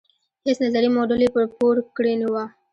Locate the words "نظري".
0.65-0.89